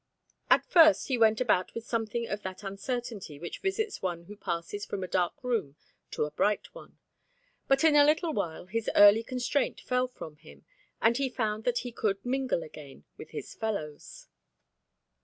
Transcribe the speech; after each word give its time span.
At 0.49 0.65
first 0.65 1.09
he 1.09 1.17
went 1.19 1.39
about 1.39 1.75
with 1.75 1.85
something 1.85 2.27
of 2.27 2.41
that 2.41 2.63
uncertainty 2.63 3.37
which 3.37 3.59
visits 3.59 4.01
one 4.01 4.23
who 4.23 4.35
passes 4.35 4.83
from 4.83 5.03
a 5.03 5.07
dark 5.07 5.43
room 5.43 5.75
to 6.09 6.25
a 6.25 6.31
bright 6.31 6.73
one, 6.73 6.97
but 7.67 7.83
in 7.83 7.95
a 7.95 8.03
little 8.03 8.33
while 8.33 8.65
his 8.65 8.89
early 8.95 9.21
constraint 9.21 9.79
fell 9.79 10.07
from 10.07 10.37
him, 10.37 10.65
and 11.03 11.17
he 11.17 11.29
found 11.29 11.65
that 11.65 11.79
he 11.85 11.91
could 11.91 12.25
mingle 12.25 12.63
again 12.63 13.03
with 13.15 13.29
his 13.29 13.53
fellows. 13.53 14.27